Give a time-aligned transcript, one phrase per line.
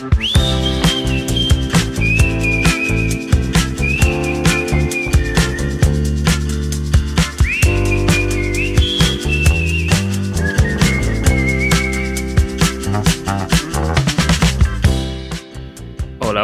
[0.00, 0.08] Hola,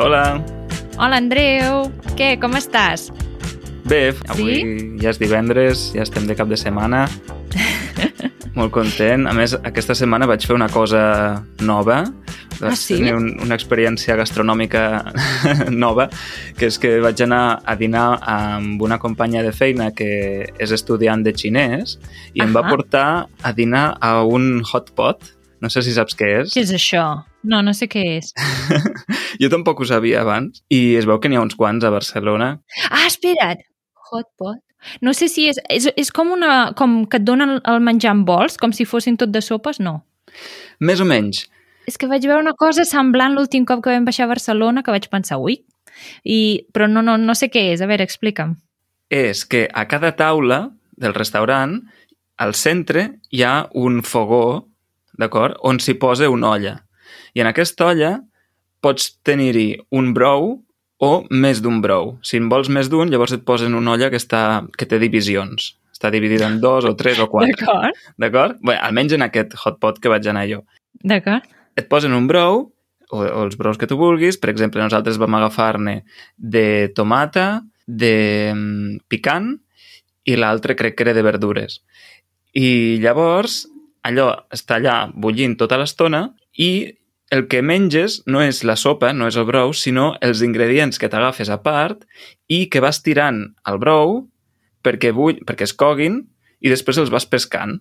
[0.05, 0.45] hola.
[0.99, 1.89] Hola, Andreu.
[2.13, 3.09] Què, com estàs?
[3.89, 7.07] Bé, avui ja és divendres, ja estem de cap de setmana.
[8.59, 9.25] Molt content.
[9.25, 12.05] A més, aquesta setmana vaig fer una cosa nova.
[12.61, 12.97] Vaig Ah, sí?
[12.97, 14.83] tenir un, una experiència gastronòmica
[15.71, 16.09] nova,
[16.59, 20.11] que és que vaig anar a dinar amb una companya de feina que
[20.59, 21.97] és estudiant de xinès
[22.35, 25.33] i em va portar a dinar a un hot pot.
[25.61, 26.53] No sé si saps què és.
[26.53, 27.03] Què és això?
[27.47, 28.33] No, no sé què és.
[29.41, 30.63] Jo tampoc ho sabia abans.
[30.73, 32.59] I es veu que n'hi ha uns quants a Barcelona.
[32.91, 33.61] Ah, espera't!
[34.13, 34.61] Hot pot.
[35.03, 35.59] No sé si és...
[35.73, 39.17] És, és com, una, com que et donen el menjar en bols, com si fossin
[39.19, 39.81] tot de sopes?
[39.83, 39.99] No.
[40.81, 41.47] Més o menys.
[41.87, 44.95] És que vaig veure una cosa semblant l'últim cop que vam baixar a Barcelona que
[44.95, 45.61] vaig pensar, ui,
[46.25, 47.83] i, però no, no, no sé què és.
[47.83, 48.57] A veure, explica'm.
[49.09, 51.79] és que a cada taula del restaurant,
[52.43, 54.67] al centre, hi ha un fogó,
[55.15, 56.75] d'acord?, on s'hi posa una olla.
[57.35, 58.17] I en aquesta olla
[58.83, 60.57] pots tenir-hi un brou
[60.99, 62.17] o més d'un brou.
[62.23, 65.77] Si en vols més d'un, llavors et posen una olla que, està, que té divisions.
[65.93, 67.55] Està dividida en dos o tres o quatre.
[67.57, 68.07] D'acord.
[68.21, 68.59] D'acord?
[68.61, 70.65] Bé, almenys en aquest hot pot que vaig anar jo.
[71.05, 71.47] D'acord.
[71.77, 72.67] Et posen un brou,
[73.11, 74.39] o, o els brous que tu vulguis.
[74.41, 76.01] Per exemple, nosaltres vam agafar-ne
[76.37, 79.55] de tomata, de mm, picant,
[80.27, 81.81] i l'altre crec que era de verdures.
[82.57, 83.65] I llavors,
[84.07, 86.71] allò està allà bullint tota l'estona i
[87.35, 91.11] el que menges no és la sopa, no és el brou, sinó els ingredients que
[91.11, 92.05] t'agafes a part
[92.47, 94.21] i que vas tirant al brou
[94.87, 96.23] perquè, bull, perquè es coguin
[96.63, 97.81] i després els vas pescant.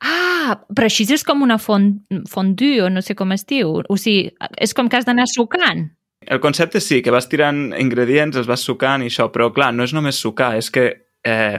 [0.00, 1.98] Ah, però així és com una fond,
[2.30, 3.80] fondue, o no sé com es diu.
[3.88, 4.30] O sigui,
[4.62, 5.88] és com que has d'anar sucant.
[6.26, 9.84] El concepte sí, que vas tirant ingredients, els vas sucant i això, però clar, no
[9.86, 10.86] és només sucar, és que
[11.26, 11.58] eh,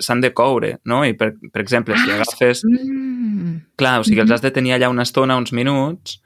[0.00, 1.02] s'han de coure, no?
[1.04, 2.62] I per, per exemple, si Ah, agafes...
[2.64, 4.34] Mm, Clar, o sigui, els Mhm.
[4.34, 6.20] has de tenir allà una estona, uns minuts,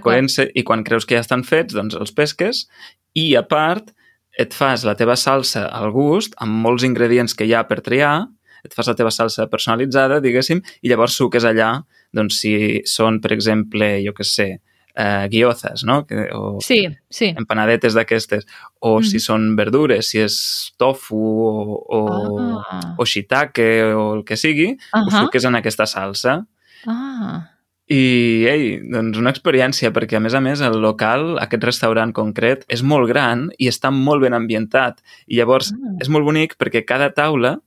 [0.00, 2.66] coent-se, i quan creus que ja estan fets, doncs els pesques,
[3.14, 3.92] i a part
[4.38, 8.26] et fas la teva salsa al gust, amb molts ingredients que hi ha per triar,
[8.64, 12.54] et fas la teva salsa personalitzada, diguéssim, i llavors suques allà, doncs si
[12.86, 14.48] són, per exemple, jo què sé,
[14.96, 16.06] eh, guiozas, no?
[16.06, 17.34] Que, o Sí, sí.
[17.36, 18.46] empanadetes d'aquestes,
[18.80, 19.04] o Mhm.
[19.04, 22.94] si són verdures, si és tofu o, o, Ah.
[22.96, 25.24] o shiitake o el que sigui, ho Ahà.
[25.24, 26.46] suques en aquesta salsa.
[26.86, 27.50] Ah,
[27.86, 32.64] I, ei, doncs una experiència, perquè a més a més el local, aquest restaurant concret,
[32.68, 35.02] és molt gran i està molt ben ambientat.
[35.28, 35.96] I llavors Ah.
[36.00, 37.58] és molt bonic perquè cada taula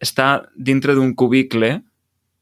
[0.00, 1.82] està dintre d'un cubicle,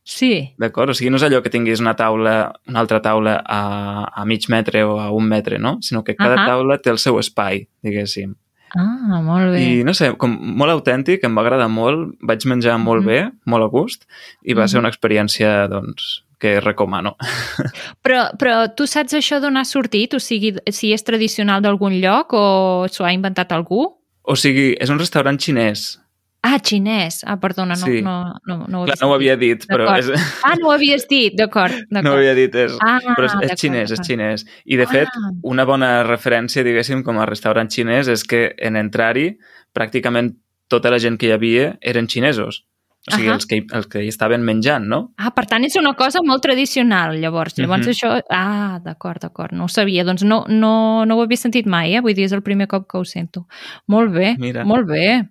[0.05, 0.55] sí.
[0.59, 0.91] d'acord?
[0.91, 4.47] O sigui, no és allò que tinguis una taula, una altra taula a, a mig
[4.49, 5.79] metre o a un metre, no?
[5.83, 6.47] Sinó que cada Ahà.
[6.55, 8.35] taula té el seu espai, diguéssim.
[8.77, 9.61] Ah, molt bé.
[9.65, 13.07] I no sé, com molt autèntic, em va agradar molt, vaig menjar molt Mhm.
[13.07, 14.05] bé, molt a gust,
[14.45, 14.85] i va ser Mhm.
[14.85, 17.17] una experiència, doncs, que recomano.
[18.05, 20.15] Però, però tu saps això d'on ha sortit?
[20.15, 23.97] O sigui, si és tradicional d'algun lloc o s'ho ha inventat algú?
[24.23, 25.99] O sigui, és un restaurant xinès.
[26.43, 27.25] Ah, xinès.
[27.27, 28.01] Ah, perdona, no, Sí.
[28.01, 30.09] no, no, no, ho Clar, no ho havia dit, però és,
[30.45, 31.73] Ah, no ho havies dit, d'acord.
[31.91, 32.55] no ho havia dit.
[32.55, 34.47] És, Ah, però és, és xinès, és xinès.
[34.65, 35.31] I, de fet, Ah.
[35.43, 39.37] una bona referència, diguéssim, com a restaurant xinès és que en entrar-hi
[39.75, 40.37] pràcticament
[40.69, 42.65] tota la gent que hi havia eren xinesos.
[43.09, 43.35] O sigui, Ahà.
[43.39, 45.13] els que, els que hi estaven menjant, no?
[45.17, 47.57] Ah, per tant, és una cosa molt tradicional, llavors.
[47.57, 47.91] Llavors Mhm.
[47.95, 48.23] això...
[48.29, 49.53] Ah, d'acord, d'acord.
[49.53, 50.05] No ho sabia.
[50.05, 52.01] Doncs no, no, no ho havia sentit mai, eh?
[52.01, 53.47] Vull dir, és el primer cop que ho sento.
[53.87, 54.65] Molt bé, Mira.
[54.65, 55.29] molt bé.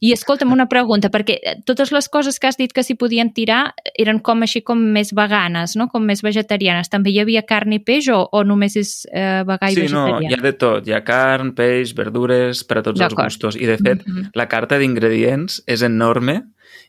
[0.00, 3.32] I escolta'm una pregunta, perquè eh, totes les coses que has dit que s'hi podien
[3.36, 5.88] tirar eren com així com més veganes, no?
[5.92, 6.88] com més vegetarianes.
[6.88, 10.06] També hi havia carn i peix o, o només és eh, vegà i sí, no,
[10.06, 10.30] vegetarià?
[10.30, 10.88] hi ha de tot.
[10.88, 13.56] Hi ha carn, peix, verdures, per a tots els gustos.
[13.60, 14.30] I, de fet, Mhm.
[14.34, 16.40] la carta d'ingredients és enorme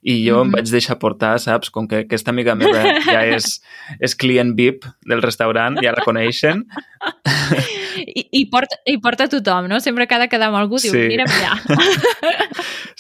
[0.03, 0.55] i jo em Mhm.
[0.55, 1.69] vaig deixar portar, saps?
[1.69, 3.61] Com que aquesta amiga meva ja és,
[3.99, 6.65] és client VIP del restaurant, ja la coneixen.
[7.97, 9.79] I, i, porta, I porta tothom, no?
[9.83, 11.07] Sempre que ha de quedar amb algú, diu, Sí.
[11.11, 11.57] mira allà.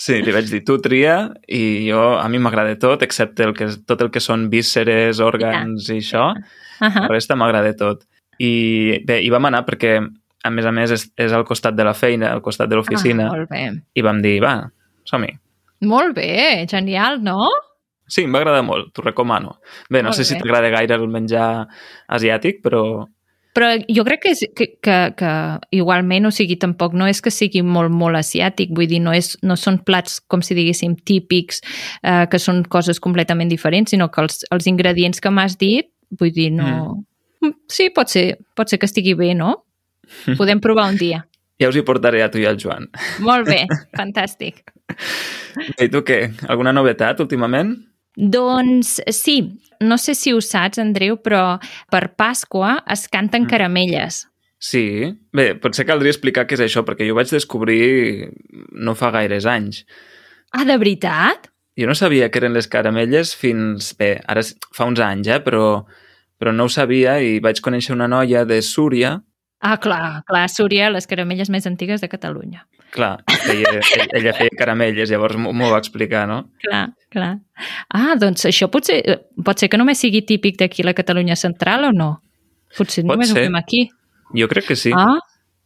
[0.01, 3.67] Sí, li vaig dir, tu tria, i jo, a mi m'agrada tot, excepte el que,
[3.85, 6.31] tot el que són vísceres, òrgans i això.
[6.81, 8.07] Uh La resta m'agrada tot.
[8.41, 11.85] I bé, hi vam anar perquè, a més a més, és, és al costat de
[11.85, 13.67] la feina, al costat de l'oficina, Ah, molt bé.
[13.93, 14.55] i vam dir, va,
[15.05, 15.35] som-hi.
[15.85, 17.51] Molt bé, genial, no?
[18.11, 19.59] Sí, em va agradar molt, t'ho recomano.
[19.89, 20.41] Bé, no Molt sé si bé.
[20.41, 21.67] t'agrada gaire el menjar
[22.09, 23.05] asiàtic, però
[23.57, 25.31] Però jo crec que, és, que, que, que
[25.75, 29.33] igualment, o sigui, tampoc no és que sigui molt, molt asiàtic, vull dir, no, és,
[29.43, 31.59] no són plats, com si diguéssim, típics,
[32.03, 36.33] eh, que són coses completament diferents, sinó que els, els ingredients que m'has dit, vull
[36.35, 36.67] dir, no...
[37.41, 39.63] Mm, Sí, pot ser, pot ser que estigui bé, no?
[40.37, 41.23] Podem provar un dia.
[41.61, 42.87] Ja us hi portaré a tu i al Joan.
[43.25, 43.63] Molt bé,
[43.97, 44.63] fantàstic.
[45.83, 46.23] I tu què?
[46.49, 47.75] Alguna novetat últimament?
[48.15, 49.37] Doncs sí,
[49.79, 51.59] no sé si ho saps, Andreu, però
[51.91, 54.25] per Pasqua es canten caramelles.
[54.61, 55.13] Sí.
[55.33, 58.29] Bé, potser caldria explicar què és això, perquè jo ho vaig descobrir
[58.71, 59.85] no fa gaires anys.
[60.51, 61.49] Ah, de veritat?
[61.79, 63.93] Jo no sabia que eren les caramelles fins...
[63.97, 64.43] Bé, ara
[64.75, 65.39] fa uns anys, eh?
[65.41, 65.87] Però,
[66.37, 69.15] però no ho sabia i vaig conèixer una noia de Súria
[69.61, 72.63] Ah, clar, clar, Súria, les caramelles més antigues de Catalunya.
[72.91, 76.41] Clar, feia, ell- ella feia caramelles, llavors m'ho m'ho va explicar, no?
[76.59, 77.37] Clar, clar.
[77.89, 81.85] Ah, doncs això potser, eh, pot ser que només sigui típic d'aquí la Catalunya central
[81.85, 82.09] o no?
[82.77, 83.39] Potser Pot només ser.
[83.39, 83.85] ho fem aquí.
[84.35, 84.91] Jo crec que sí.
[84.95, 85.17] Ah,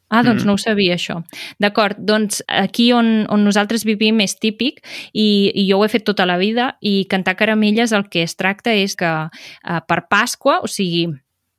[0.09, 0.45] ah doncs Mm.
[0.47, 1.23] no ho sabia, això.
[1.59, 4.81] D'acord, doncs aquí on, on nosaltres vivim és típic
[5.13, 8.35] i, i jo ho he fet tota la vida i cantar caramelles el que es
[8.35, 11.07] tracta és que eh, per Pasqua, o sigui,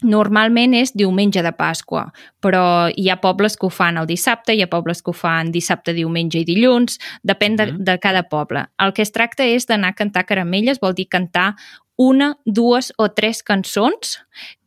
[0.05, 2.05] normalment és diumenge de Pasqua,
[2.45, 5.53] però hi ha pobles que ho fan el dissabte, hi ha pobles que ho fan
[5.55, 8.67] dissabte, diumenge i dilluns, depèn de, de cada poble.
[8.83, 11.55] El que es tracta és d'anar a cantar caramelles, vol dir cantar
[11.97, 14.19] una, dues o tres cançons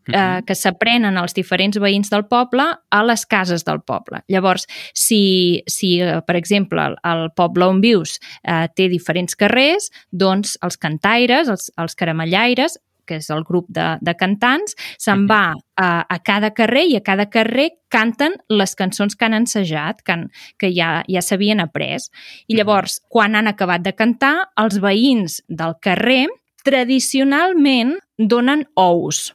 [0.10, 4.24] eh, que s'aprenen els diferents veïns del poble a les cases del poble.
[4.34, 4.66] Llavors,
[4.98, 10.82] si, si per exemple, el, el poble on vius eh, té diferents carrers, doncs els
[10.82, 12.80] cantaires, els, els caramellaires,
[13.10, 17.04] que és el grup de, de cantants, se'n va a, a cada carrer i a
[17.06, 20.28] cada carrer canten les cançons que han ensajat, que, han,
[20.62, 22.06] que ja, ja s'havien après.
[22.48, 26.28] I llavors, quan han acabat de cantar, els veïns del carrer
[26.68, 29.30] tradicionalment donen ous.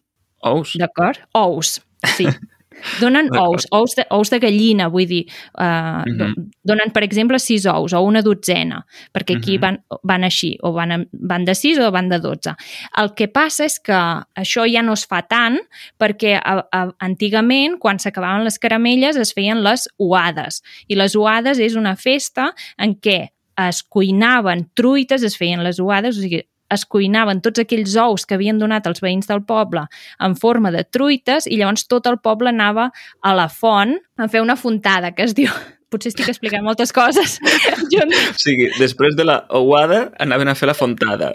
[0.45, 0.75] Ous?
[0.79, 1.25] D'acord?
[1.35, 1.81] Ous,
[2.15, 2.29] sí.
[3.01, 5.25] Donen ous, ous de, ous de gallina, vull dir,
[5.59, 6.51] uh, Mhm.
[6.65, 9.61] donen, per exemple, sis ous o una dotzena, perquè aquí Mhm.
[9.61, 12.55] van, van així, o van, van de sis o van de dotze.
[12.97, 15.59] El que passa és que això ja no es fa tant,
[15.99, 20.63] perquè a, a, antigament, quan s'acabaven les caramelles, es feien les uades.
[20.89, 26.19] I les uades és una festa en què es cuinaven truites, es feien les uades,
[26.19, 26.43] o sigui,
[26.75, 29.87] es cuinaven tots aquells ous que havien donat els veïns del poble
[30.21, 32.91] en forma de truites i llavors tot el poble anava
[33.23, 35.51] a la font a fer una fontada, que es diu...
[35.95, 37.37] Potser estic explicant moltes coses.
[37.93, 41.29] Jo no, O sigui, després de la ouada anaven a fer la fontada.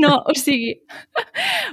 [0.00, 0.70] no, o sigui...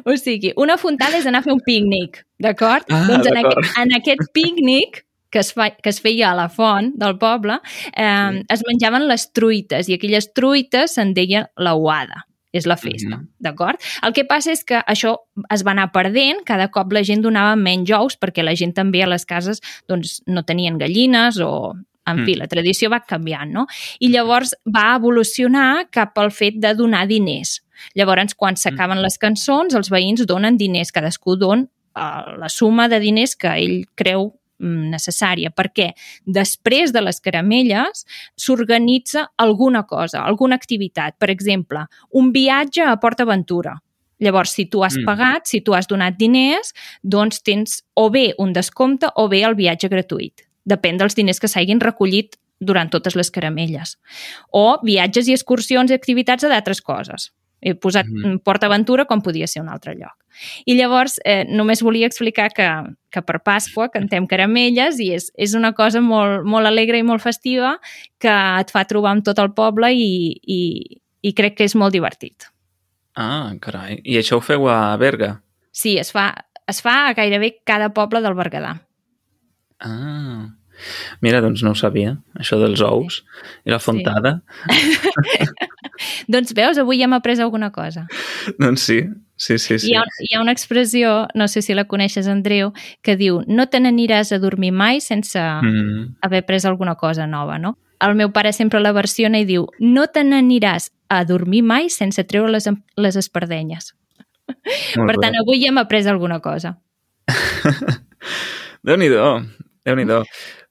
[0.03, 2.83] O sigui, una fontada és anar a fer un pícnic, d'acord?
[2.91, 6.49] Ah, doncs en, aqu en aquest pícnic que es, fa, que es feia a la
[6.51, 7.57] font del poble,
[7.91, 8.43] eh, Sí.
[8.55, 12.25] es menjaven les truites i aquelles truites se'n deia l'ouada.
[12.55, 13.27] És la festa, Mhm.
[13.43, 13.81] d'acord?
[14.01, 15.17] El que passa és que això
[15.51, 19.03] es va anar perdent, cada cop la gent donava menys ous perquè la gent també
[19.03, 19.59] a les cases
[19.89, 21.73] doncs, no tenien gallines o...
[22.07, 22.37] En fi, Mm.
[22.37, 23.65] la tradició va canviant, no?
[23.99, 27.63] I llavors va evolucionar cap al fet de donar diners.
[27.95, 31.63] Llavors, quan s'acaben les cançons, els veïns donen diners, cadascú don
[31.95, 35.91] eh, la suma de diners que ell creu mm, necessària, perquè
[36.25, 38.05] després de les caramelles
[38.39, 41.17] s'organitza alguna cosa, alguna activitat.
[41.19, 43.75] Per exemple, un viatge a Port Aventura.
[44.19, 45.05] Llavors, si tu has Mm.
[45.05, 46.73] pagat, si tu has donat diners,
[47.03, 50.47] doncs tens o bé un descompte o bé el viatge gratuït.
[50.65, 53.97] Depèn dels diners que s'hagin recollit durant totes les caramelles.
[54.51, 57.31] O viatges i excursions i activitats a d'altres coses.
[57.61, 58.41] He posat mm.
[58.45, 60.13] Port Aventura com podia ser un altre lloc.
[60.67, 62.67] I llavors, eh, només volia explicar que,
[63.09, 67.23] que per Pasqua cantem caramelles i és, és una cosa molt, molt alegre i molt
[67.23, 67.77] festiva
[68.21, 70.61] que et fa trobar amb tot el poble i, i,
[71.23, 72.49] i crec que és molt divertit.
[73.15, 74.01] Ah, carai.
[74.03, 75.37] I això ho feu a Berga?
[75.71, 76.33] Sí, es fa,
[76.67, 78.75] es fa a gairebé cada poble del Berguedà.
[79.79, 80.51] Ah.
[81.21, 83.21] Mira, doncs no ho sabia, això dels ous
[83.65, 84.41] i la fontada.
[86.27, 88.05] Doncs veus, avui hem après alguna cosa.
[88.59, 88.97] Doncs sí,
[89.37, 89.77] sí, sí.
[89.79, 89.91] sí.
[89.93, 93.67] Hi, ha, hi ha una expressió, no sé si la coneixes, Andreu, que diu no
[93.71, 96.17] te n'aniràs a dormir mai sense Mm.
[96.21, 97.77] haver pres alguna cosa nova, no?
[98.03, 102.23] El meu pare sempre la versiona i diu no te n'aniràs a dormir mai sense
[102.27, 102.67] treure les,
[102.97, 103.93] les espardenyes.
[104.97, 105.21] Molt per bé.
[105.21, 106.75] tant, avui hem après alguna cosa.
[108.85, 109.21] Déu-n'hi-do,
[109.85, 110.25] déu nhi déu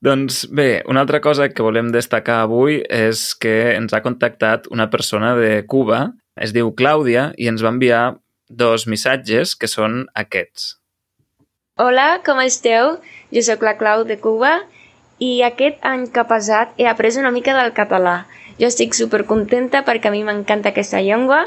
[0.05, 4.91] Doncs bé, una altra cosa que volem destacar avui és que ens ha contactat una
[4.93, 8.03] persona de Cuba, es diu Clàudia, i ens va enviar
[8.51, 10.75] dos missatges que són aquests.
[11.81, 12.99] Hola, com esteu?
[13.33, 14.53] Jo sóc la Clau de Cuba
[15.25, 18.27] i aquest any que ha passat he après una mica del català.
[18.61, 21.47] Jo estic supercontenta perquè a mi m'encanta aquesta llengua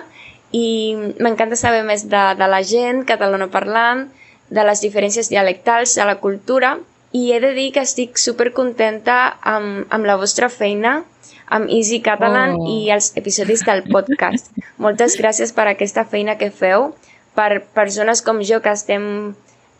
[0.49, 4.07] i m'encanta saber més de, de la gent catalanoparlant,
[4.49, 6.79] de les diferències dialectals, de la cultura
[7.11, 11.03] i he de dir que estic supercontenta amb, amb la vostra feina,
[11.47, 12.67] amb Easy Catalan Oh.
[12.67, 14.51] i els episodis del podcast.
[14.83, 16.93] Moltes gràcies per aquesta feina que feu,
[17.35, 19.35] per persones com jo que estem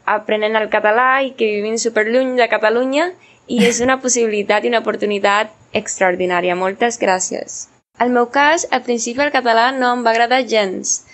[0.06, 3.12] aprenent el català i que vivim superlluny de Catalunya
[3.48, 6.56] i és una possibilitat i una oportunitat extraordinària.
[6.56, 7.68] Moltes gràcies.
[7.98, 11.07] Al meu cas, al principi el català no em va agradar gens.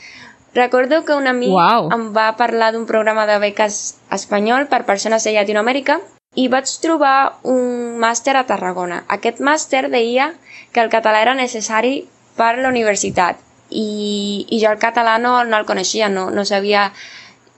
[0.54, 1.90] Recordo que un amic Uau.
[1.94, 5.98] em va parlar d'un programa de beques espanyol per persones de Llatinoamèrica
[6.38, 9.02] i vaig trobar un màster a Tarragona.
[9.10, 10.34] Aquest màster deia
[10.74, 12.04] que el català era necessari
[12.38, 16.92] per la universitat i, i jo el català no, no el coneixia, no, no sabia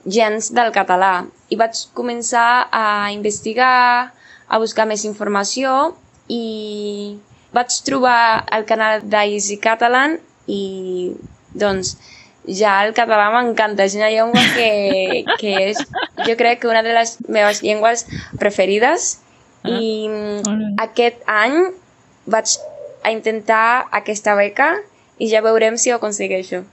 [0.06, 1.26] gens del català.
[1.52, 4.12] I vaig començar a investigar,
[4.48, 5.96] a buscar més informació
[6.32, 7.16] i
[7.52, 11.12] vaig trobar el canal d'Easy Catalan i
[11.56, 11.96] doncs
[12.46, 15.84] ja el català m'encanta, és una llengua que, que és,
[16.26, 18.06] jo crec que una de les meves llengües
[18.38, 19.16] preferides
[19.66, 20.72] Ah, i bé.
[20.84, 21.56] aquest any
[22.26, 22.56] vaig
[23.02, 24.74] a intentar aquesta beca
[25.18, 26.64] i ja veurem si ho aconsegueixo.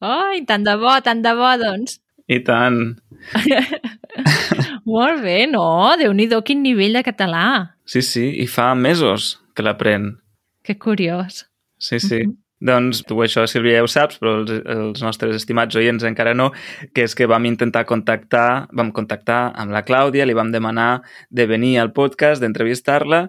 [0.00, 1.98] Ai, tant de bo, tant de bo, doncs.
[2.28, 2.96] I tant.
[4.88, 5.96] Molt bé, no?
[5.98, 7.74] déu nhi quin nivell de català.
[7.84, 10.18] Sí, sí, i fa mesos que l'aprèn.
[10.62, 11.46] Que curiós.
[11.78, 12.22] Sí, sí.
[12.60, 16.50] Doncs tu això, Sílvia, ja ho saps, però els, els nostres estimats oients encara no,
[16.92, 21.46] que és que vam intentar contactar, vam contactar amb la Clàudia, li vam demanar de
[21.46, 23.28] venir al podcast, d'entrevistar-la,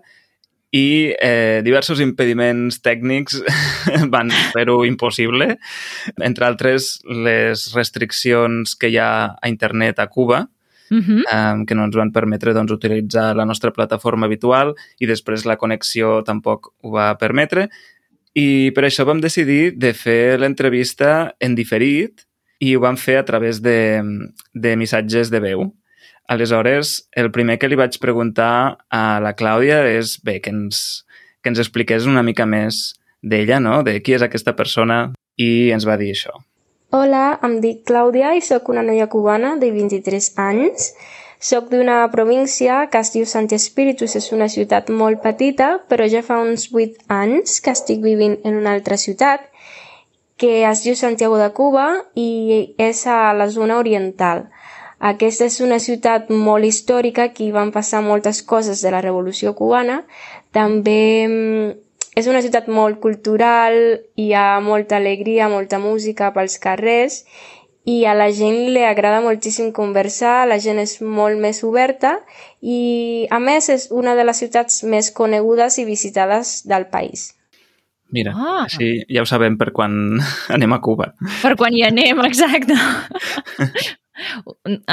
[0.72, 3.40] i eh, diversos impediments tècnics
[4.14, 5.56] van fer-ho impossible,
[6.26, 10.48] entre altres les restriccions que hi ha a internet a Cuba,
[10.90, 11.22] Uh -huh.
[11.30, 15.56] um, que no ens van permetre doncs, utilitzar la nostra plataforma habitual i després la
[15.56, 17.70] connexió tampoc ho va permetre.
[18.40, 22.24] I per això vam decidir de fer l'entrevista en diferit
[22.64, 24.00] i ho vam fer a través de,
[24.54, 25.66] de missatges de veu.
[26.30, 31.04] Aleshores, el primer que li vaig preguntar a la Clàudia és bé, que ens,
[31.42, 32.94] que ens expliqués una mica més
[33.26, 33.82] d'ella, no?
[33.84, 35.02] de qui és aquesta persona,
[35.36, 36.38] i ens va dir això.
[36.96, 40.94] Hola, em dic Clàudia i sóc una noia cubana de 23 anys.
[41.40, 46.20] Soc d'una província que es diu Sant Espíritus, és una ciutat molt petita, però ja
[46.20, 49.46] fa uns 8 anys que estic vivint en una altra ciutat
[50.40, 54.50] que es diu Santiago de Cuba i és a la zona oriental.
[55.00, 60.02] Aquesta és una ciutat molt històrica, aquí van passar moltes coses de la Revolució Cubana.
[60.52, 61.70] També mm,
[62.20, 63.80] és una ciutat molt cultural,
[64.20, 67.24] hi ha molta alegria, molta música pels carrers
[67.90, 72.18] i a la gent li agrada moltíssim conversar, la gent és molt més oberta
[72.62, 77.30] i a més és una de les ciutats més conegudes i visitades del país.
[78.12, 78.64] Mira, Ah.
[78.66, 80.18] així ja ho sabem per quan
[80.56, 81.12] anem a Cuba.
[81.44, 82.74] Per quan hi anem, exacte.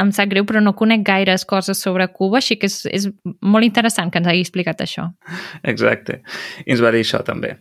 [0.03, 3.09] em sap greu, però no conec gaires coses sobre Cuba, així que és, és
[3.41, 5.09] molt interessant que ens hagi explicat això.
[5.65, 6.21] Exacte.
[6.67, 7.57] I ens va dir això també.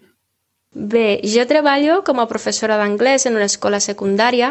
[0.75, 4.49] Bé, jo treballo com a professora d'anglès en una escola secundària.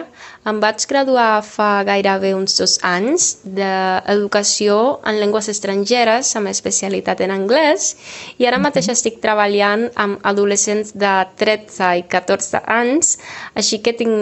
[0.49, 7.35] Em vaig graduar fa gairebé uns dos anys d'educació en llengües estrangeres amb especialitat en
[7.35, 7.91] anglès
[8.41, 11.13] i ara mateix estic treballant amb adolescents de
[11.45, 13.19] 13 i 14 anys,
[13.53, 14.17] així que tinc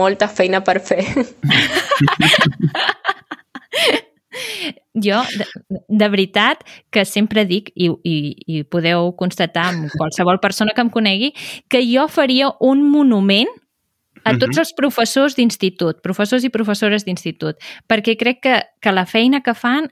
[0.00, 1.04] molta feina per fer.
[5.06, 5.46] Jo, de,
[5.88, 6.62] de veritat,
[6.92, 11.32] que sempre dic, i, i, i podeu constatar amb qualsevol persona que em conegui,
[11.68, 13.50] que jo faria un monument
[14.24, 17.58] a tots els professors d'institut, professors i professores d'institut,
[17.90, 19.88] perquè crec que, que la feina que fan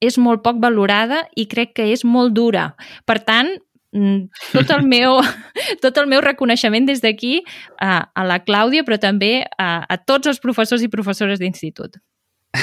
[0.00, 2.70] és molt poc valorada i crec que és molt dura.
[3.08, 3.50] Per tant,
[3.96, 5.20] mm, tot el meu,
[5.84, 7.40] tot el meu reconeixement des d'aquí
[7.80, 12.00] a, a la Clàudia, però també a, a tots els professors i professores d'institut.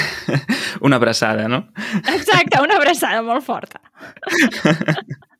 [0.86, 1.66] Una abraçada, no?
[2.14, 3.80] Exacte, una abraçada molt forta.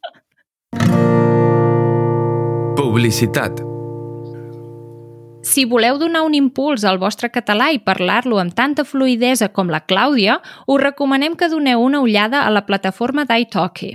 [2.76, 3.62] Publicitat.
[5.44, 9.82] Si voleu donar un impuls al vostre català i parlar-lo amb tanta fluidesa com la
[9.84, 13.92] Clàudia, us recomanem que doneu una ullada a la plataforma d'italki.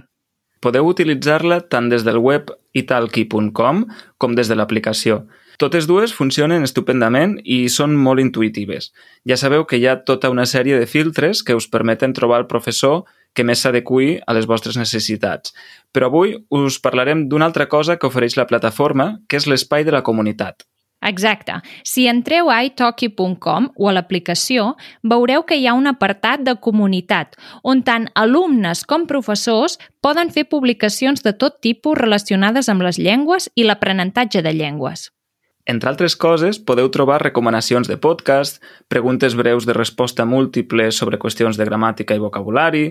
[0.60, 3.86] Podeu utilitzar-la tant des del web italki.com
[4.18, 5.24] com des de l'aplicació.
[5.60, 8.94] Totes dues funcionen estupendament i són molt intuïtives.
[9.28, 12.48] Ja sabeu que hi ha tota una sèrie de filtres que us permeten trobar el
[12.48, 13.04] professor
[13.36, 15.52] que més s'adequi a les vostres necessitats.
[15.92, 19.96] Però avui us parlarem d'una altra cosa que ofereix la plataforma, que és l'espai de
[19.96, 20.64] la comunitat.
[21.02, 21.62] Exacte.
[21.88, 27.38] Si entreu a italki.com o a l'aplicació, veureu que hi ha un apartat de comunitat,
[27.64, 33.48] on tant alumnes com professors poden fer publicacions de tot tipus relacionades amb les llengües
[33.56, 35.08] i l'aprenentatge de llengües.
[35.70, 38.56] Entre altres coses, podeu trobar recomanacions de podcast,
[38.90, 42.88] preguntes breus de resposta múltiple sobre qüestions de gramàtica i vocabulari,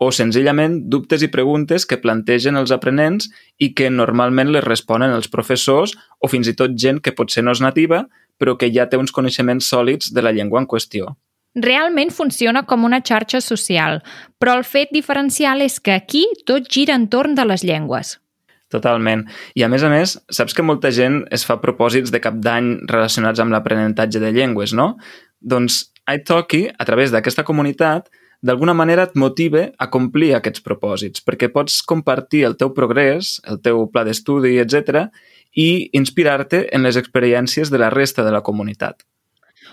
[0.00, 3.28] o senzillament dubtes i preguntes que plantegen els aprenents
[3.60, 5.92] i que normalment les responen els professors
[6.24, 8.06] o fins i tot gent que potser no és nativa,
[8.40, 11.12] però que ja té uns coneixements sòlids de la llengua en qüestió.
[11.52, 14.00] Realment funciona com una xarxa social,
[14.40, 18.21] però el fet diferencial és que aquí tot gira entorn de les llengües.
[18.72, 19.26] Totalment.
[19.58, 22.74] I a més a més, saps que molta gent es fa propòsits de cap d'any
[22.90, 24.94] relacionats amb l'aprenentatge de llengües, no?
[25.40, 28.08] Doncs iTalki, a través d'aquesta comunitat,
[28.42, 33.60] d'alguna manera et motive a complir aquests propòsits, perquè pots compartir el teu progrés, el
[33.62, 35.12] teu pla d'estudi, etc
[35.52, 39.04] i inspirar-te en les experiències de la resta de la comunitat.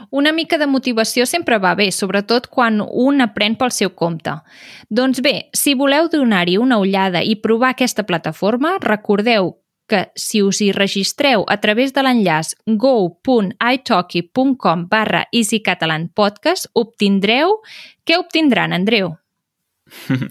[0.10, 4.32] Una mica de motivació sempre va bé, sobretot quan un aprèn pel seu compte.
[4.90, 9.58] Doncs bé, si voleu donar-hi una ullada i provar aquesta plataforma, recordeu
[9.90, 17.62] que si us hi registreu a través de l'enllaç go.italki.com barra easycatalanpodcast obtindreu...
[18.06, 19.18] Què obtindran, Andreu?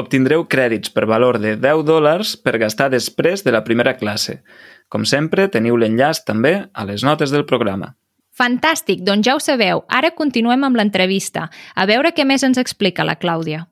[0.00, 4.42] Obtindreu crèdits per valor de 10 dòlars per gastar després de la primera classe.
[4.90, 7.94] Com sempre, teniu l'enllaç també a les notes del programa.
[8.36, 9.84] Fantàstic, doncs ja ho sabeu.
[9.88, 11.48] Ara continuem amb l'entrevista.
[11.74, 13.64] A veure què més ens explica la Clàudia.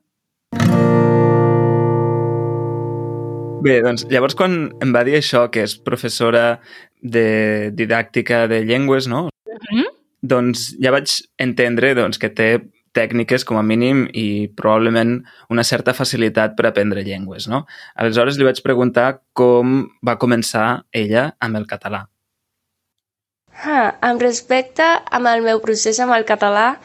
[3.65, 6.59] Bé, doncs llavors quan em va dir això, que és professora
[7.01, 9.29] de didàctica de llengües, no?
[9.29, 9.79] Mhm.
[9.79, 9.91] -huh.
[10.21, 12.61] Doncs ja vaig entendre doncs, que té
[12.95, 17.47] tècniques com a mínim i probablement una certa facilitat per aprendre llengües.
[17.47, 17.65] No?
[17.95, 22.07] Aleshores li vaig preguntar com va començar ella amb el català.
[23.65, 26.75] Ah, amb respecte amb el meu procés amb el català,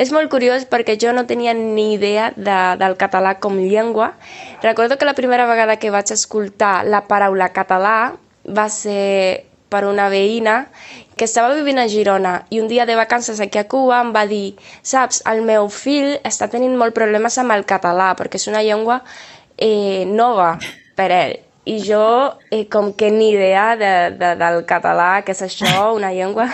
[0.00, 4.14] és molt curiós perquè jo no tenia ni idea de, del català com llengua.
[4.62, 8.14] Recordo que la primera vegada que vaig escoltar la paraula català
[8.48, 10.54] va ser per una veïna
[11.14, 14.24] que estava vivint a Girona i un dia de vacances aquí a Cuba em va
[14.24, 18.64] dir saps, el meu fill està tenint molt problemes amb el català perquè és una
[18.64, 19.02] llengua
[19.60, 20.54] eh, nova
[20.96, 25.42] per ell i jo eh, com que ni idea de, de, del català, que és
[25.44, 26.48] això, una llengua.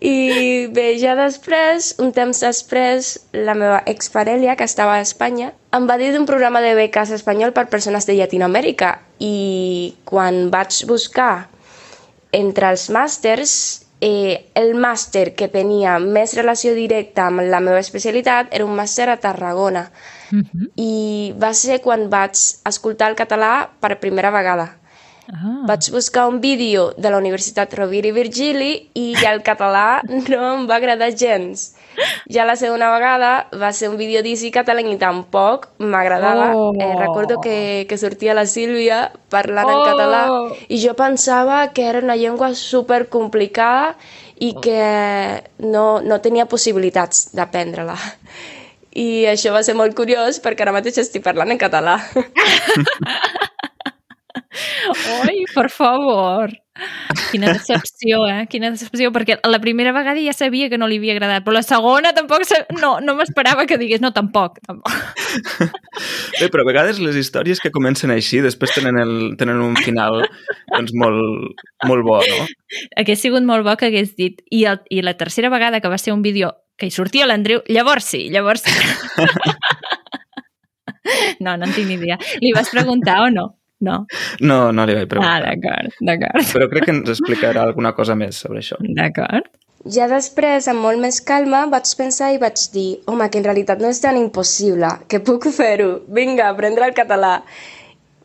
[0.00, 5.86] I bé, ja després, un temps després, la meva exparella, que estava a Espanya, em
[5.90, 11.48] va dir d'un programa de beques espanyol per persones de Llatinoamèrica i quan vaig buscar
[12.32, 13.52] entre els màsters,
[14.00, 19.08] eh, el màster que tenia més relació directa amb la meva especialitat era un màster
[19.10, 19.90] a Tarragona.
[20.32, 20.70] -huh.
[20.76, 24.80] I va ser quan vaig escoltar el català per primera vegada.
[25.30, 25.62] Ah.
[25.66, 30.66] Vaig buscar un vídeo de la Universitat Rovira i Virgili i el català no em
[30.68, 31.76] va agradar gens.
[32.30, 36.50] Ja la segona vegada va ser un vídeo d'Easy Catalan i tampoc m'agradava.
[36.56, 36.72] Oh.
[36.74, 39.76] Eh, recordo que, que sortia la Sílvia parlant oh.
[39.76, 40.22] en català
[40.68, 43.94] i jo pensava que era una llengua super complicada
[44.40, 44.82] i que
[45.60, 47.98] no, no tenia possibilitats d'aprendre-la.
[48.98, 52.00] I això va ser molt curiós perquè ara mateix estic parlant en català.
[54.50, 56.50] Oi, per favor.
[57.30, 58.46] Quina decepció, eh?
[58.50, 61.62] Quina decepció, perquè la primera vegada ja sabia que no li havia agradat, però la
[61.62, 62.42] segona tampoc...
[62.80, 64.58] No, no m'esperava que digués no, tampoc.
[64.66, 64.90] tampoc.
[66.40, 70.24] Bé, però a vegades les històries que comencen així després tenen, el, tenen un final
[70.72, 72.48] doncs, molt, molt bo, no?
[72.98, 76.00] Hagués sigut molt bo que hagués dit i, el, i la tercera vegada que va
[76.00, 78.72] ser un vídeo que hi sortia l'Andreu, llavors sí, llavors sí.
[81.44, 82.16] no, no en tinc ni idea.
[82.40, 83.59] Li vas preguntar o no?
[83.80, 84.04] No?
[84.44, 85.38] No, no li vaig preguntar.
[85.38, 86.52] Ah, d'acord, d'acord.
[86.52, 88.76] Però crec que ens explicarà alguna cosa més sobre això.
[88.80, 89.48] D'acord.
[89.88, 93.80] Ja després, amb molt més calma, vaig pensar i vaig dir home, que en realitat
[93.80, 97.38] no és tan impossible, que puc fer-ho, vinga, aprendre el català.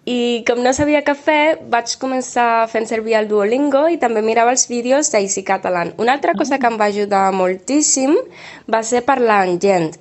[0.05, 4.51] I com no sabia què fer, vaig començar fent servir el Duolingo i també mirava
[4.53, 5.95] els vídeos d'Easy Catalan.
[5.97, 8.13] Una altra cosa que em va ajudar moltíssim
[8.69, 9.95] va ser parlar amb gent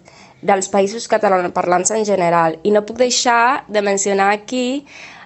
[0.44, 2.58] dels països catalanoparlants en general.
[2.68, 4.84] I no puc deixar de mencionar aquí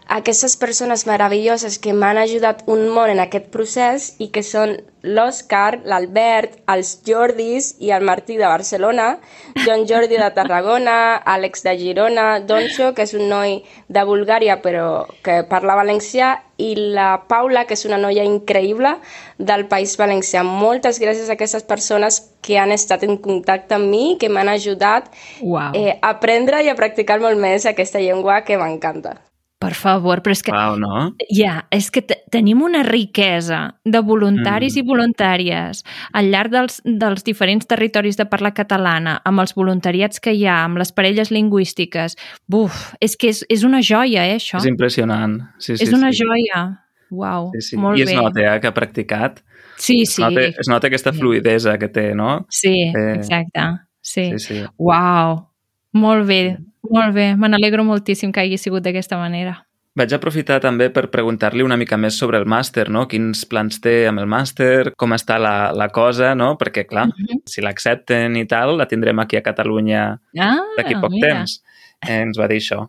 [0.08, 5.82] aquestes persones meravelloses que m'han ajudat un món en aquest procés i que són l'Òscar,
[5.84, 9.18] l'Albert, els Jordis i el Martí de Barcelona,
[9.66, 10.96] John Jordi de Tarragona,
[11.36, 16.72] Àlex de Girona, Donxo, que és un noi de Bulgària però que parla valencià, i
[16.96, 18.96] la Paula, que és una noia increïble
[19.38, 20.42] del País Valencià.
[20.42, 25.12] Moltes gràcies a aquestes persones que han estat en contacte amb mi, que m'han ajudat
[25.44, 25.70] wow.
[25.76, 29.18] eh, a aprendre i a practicar molt més aquesta llengua que m'encanta.
[29.58, 30.52] Per favor, però és que...
[30.54, 30.98] Wow, no?
[31.34, 34.78] Ja, és que tenim una riquesa de voluntaris mm.
[34.78, 35.80] i voluntàries
[36.14, 40.60] al llarg dels, dels diferents territoris de parla catalana, amb els voluntariats que hi ha,
[40.68, 42.14] amb les parelles lingüístiques.
[42.46, 44.62] Buf, és que és, és una joia, eh, això?
[44.62, 45.40] És impressionant.
[45.58, 46.22] Sí, sí, és una sí.
[46.22, 46.62] joia.
[47.10, 47.80] Uau, sí, sí.
[47.80, 48.16] molt I es bé.
[48.20, 49.42] nota eh, que ha practicat.
[49.74, 50.22] Sí, sí.
[50.22, 52.44] Es nota, es nota aquesta fluidesa que té, no?
[52.46, 53.14] Sí, eh...
[53.16, 53.66] exacte.
[54.00, 54.30] Sí.
[54.38, 54.62] sí, sí.
[54.78, 55.47] Uau,
[55.92, 56.56] molt bé.
[56.88, 59.58] Molt bé, me n'alegro moltíssim que hagi sigut d'aquesta manera.
[59.98, 63.06] Vaig aprofitar també per preguntar-li una mica més sobre el màster, no?
[63.10, 66.52] Quins plans té amb el màster, com està la, la cosa, no?
[66.60, 67.40] Perquè, clar, uh -huh.
[67.46, 71.28] si l'accepten i tal, la tindrem aquí a Catalunya ah, d'aquí poc mira.
[71.28, 71.62] temps.
[72.06, 72.86] Eh, ens va dir això.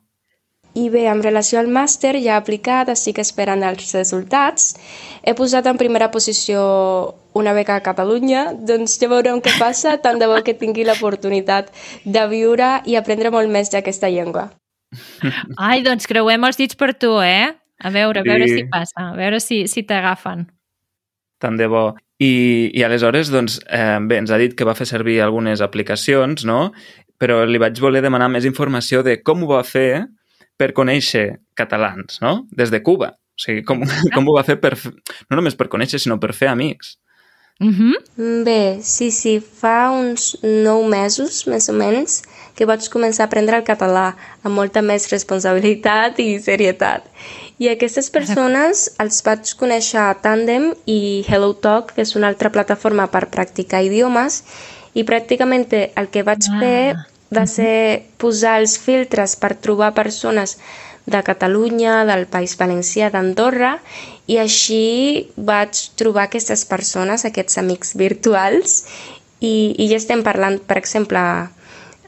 [0.77, 4.75] I bé, en relació al màster ja aplicat, estic esperant els resultats.
[5.25, 6.61] He posat en primera posició
[7.33, 11.71] una beca a Catalunya, doncs ja veurem què passa, tant de bo que tingui l'oportunitat
[12.05, 14.49] de viure i aprendre molt més d'aquesta llengua.
[15.57, 17.49] Ai, doncs creuem els dits per tu, eh?
[17.79, 18.55] A veure, a veure Sí.
[18.57, 20.47] si passa, a veure si, si t'agafen.
[21.39, 21.95] Tant de bo.
[22.19, 26.43] I, i aleshores, doncs, eh, bé, ens ha dit que va fer servir algunes aplicacions,
[26.43, 26.73] no?
[27.19, 30.07] Però li vaig voler demanar més informació de com ho va fer
[30.59, 32.43] per conèixer catalans, no?
[32.51, 33.13] Des de Cuba.
[33.15, 33.81] O sigui, com,
[34.15, 34.75] com ho va fer per,
[35.29, 36.97] no només per conèixer, sinó per fer amics.
[37.59, 37.95] Uh -huh.
[38.15, 42.21] Mm, Bé, sí, sí, fa uns nou mesos, més o menys,
[42.55, 47.03] que vaig començar a aprendre el català amb molta més responsabilitat i serietat.
[47.59, 53.07] I aquestes persones els vaig conèixer a Tandem i HelloTalk, que és una altra plataforma
[53.11, 54.43] per practicar idiomes,
[54.93, 56.59] i pràcticament el que vaig Ah.
[56.59, 56.95] fer
[57.35, 60.57] va ser posar els filtres per trobar persones
[61.09, 63.77] de Catalunya, del País Valencià, d'Andorra,
[64.29, 68.83] i així vaig trobar aquestes persones, aquests amics virtuals,
[69.39, 71.23] i, i ja estem parlant, per exemple,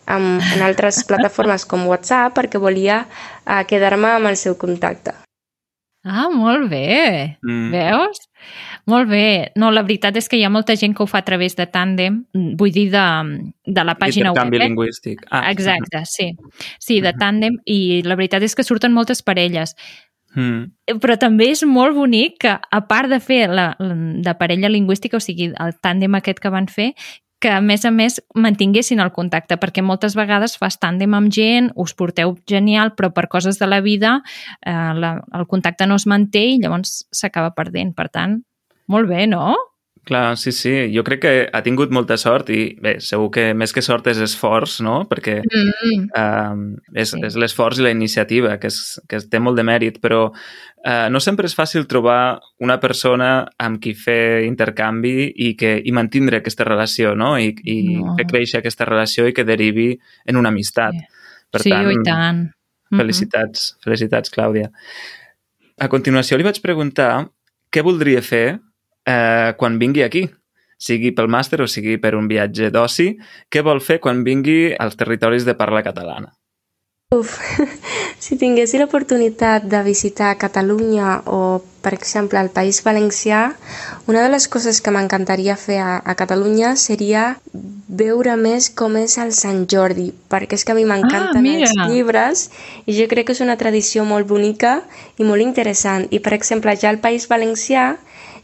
[0.06, 5.21] amb, en altres plataformes com WhatsApp, perquè volia uh, quedar-me amb el seu contacte.
[6.04, 7.38] Ah, molt bé.
[7.46, 7.70] Mm.
[7.70, 8.24] Veus?
[8.90, 9.52] Molt bé.
[9.56, 11.68] No, la veritat és que hi ha molta gent que ho fa a través de
[11.70, 12.24] Tandem,
[12.58, 13.06] vull dir, de,
[13.70, 14.56] de la pàgina web.
[14.56, 14.64] Eh?
[14.64, 15.22] lingüístic.
[15.30, 16.32] Ah, Exacte, sí.
[16.82, 19.76] Sí, de Tandem, i la veritat és que surten moltes parelles.
[20.34, 20.98] Mm.
[21.04, 25.20] Però també és molt bonic que, a part de fer la, la de parella lingüística,
[25.20, 26.94] o sigui, el tàndem aquest que van fer,
[27.42, 31.72] que a més a més mantinguessin el contacte, perquè moltes vegades fas tàndem amb gent,
[31.76, 34.20] us porteu genial, però per coses de la vida
[34.62, 37.96] eh, la, el contacte no es manté i llavors s'acaba perdent.
[37.98, 38.40] Per tant,
[38.92, 39.56] molt bé, no?
[40.04, 40.72] Clar, sí, sí.
[40.96, 44.18] Jo crec que ha tingut molta sort i, bé, segur que més que sort és
[44.18, 45.04] esforç, no?
[45.08, 46.08] Perquè Mm.
[46.18, 47.20] uh, és, Sí.
[47.24, 51.20] és l'esforç i la iniciativa, que, és, que té molt de mèrit, però uh, no
[51.20, 56.64] sempre és fàcil trobar una persona amb qui fer intercanvi i, que, i mantindre aquesta
[56.66, 57.38] relació, no?
[57.38, 58.16] I, i No.
[58.18, 60.94] fer créixer aquesta relació i que derivi en una amistat.
[60.98, 61.06] Sí.
[61.52, 62.50] Per sí, tant, i tant.
[62.92, 63.00] Mhm.
[63.00, 64.72] felicitats, felicitats, Clàudia.
[65.80, 67.30] A continuació li vaig preguntar
[67.72, 68.60] què voldria fer
[69.06, 70.28] eh, quan vingui aquí,
[70.82, 73.14] sigui pel màster o sigui per un viatge d'oci,
[73.50, 76.34] què vol fer quan vingui als territoris de parla catalana?
[77.12, 77.34] Uf,
[78.24, 83.42] si tinguessi l'oportunitat de visitar Catalunya o, per exemple, el País Valencià,
[84.08, 87.26] una de les coses que m'encantaria fer a, a Catalunya seria
[88.02, 91.68] veure més com és el Sant Jordi, perquè és que a mi m'encanten mira.
[91.68, 92.46] els llibres
[92.86, 94.78] i jo crec que és una tradició molt bonica
[95.20, 96.08] i molt interessant.
[96.16, 97.98] I, per exemple, ja al País Valencià,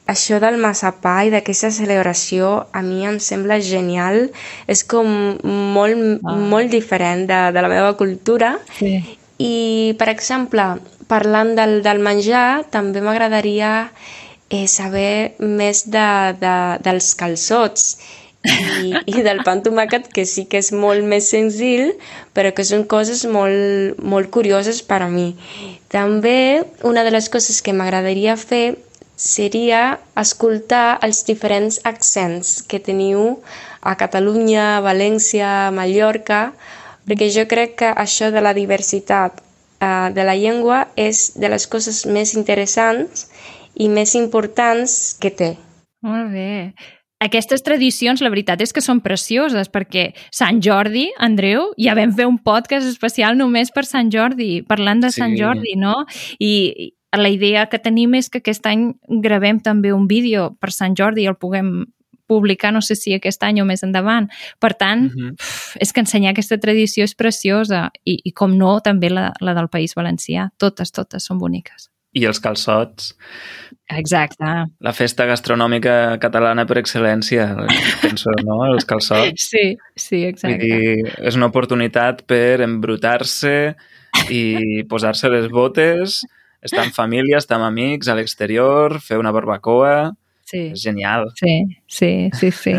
[0.07, 4.29] això del massapà i d'aquesta celebració a mi em sembla genial.
[4.67, 5.07] És com
[5.43, 6.35] molt, Ah.
[6.35, 8.57] molt diferent de, de la meva cultura.
[8.79, 8.97] Sí.
[9.37, 10.63] I, per exemple,
[11.07, 13.91] parlant del, del menjar, també m'agradaria
[14.49, 16.07] eh, saber més de,
[16.39, 17.97] de, dels calçots
[18.47, 21.93] i, i del pa amb tomàquet, que sí que és molt més senzill,
[22.33, 25.33] però que són coses molt, molt curioses per a mi.
[25.91, 28.77] També una de les coses que m'agradaria fer
[29.17, 33.39] seria escoltar els diferents accents que teniu
[33.81, 36.51] a Catalunya, València, Mallorca,
[37.07, 39.41] perquè jo crec que això de la diversitat
[39.81, 43.25] uh, de la llengua és de les coses més interessants
[43.75, 45.55] i més importants que té.
[46.05, 46.73] Molt bé.
[47.17, 52.27] Aquestes tradicions, la veritat és que són precioses, perquè Sant Jordi, Andreu, ja vam fer
[52.29, 55.23] un podcast especial només per Sant Jordi, parlant de Sí.
[55.23, 56.05] Sant Jordi, no?
[56.37, 58.93] I la idea que tenim és que aquest any
[59.23, 61.85] gravem també un vídeo per Sant Jordi i el puguem
[62.27, 64.27] publicar, no sé si aquest any o més endavant.
[64.59, 65.31] Per tant, Uh -huh.
[65.33, 69.53] uf, és que ensenyar aquesta tradició és preciosa i, i com no, també la, la
[69.53, 70.49] del País Valencià.
[70.57, 71.89] Totes, totes són boniques.
[72.13, 73.15] I els calçots,
[73.89, 74.43] Exacte.
[74.79, 77.55] la festa gastronòmica catalana per excel·lència,
[78.01, 78.73] penso, no?
[78.73, 79.49] Els calçots.
[79.49, 80.57] Sí, sí, exacte.
[80.57, 83.75] dir, és una oportunitat per embrutar-se
[84.29, 86.21] i posar-se les botes,
[86.61, 90.15] estar en família, estar amb amics a l'exterior, fer una barbacoa...
[90.47, 90.69] Sí.
[90.71, 91.25] És genial.
[91.35, 91.57] Sí,
[91.91, 92.71] sí, sí, sí.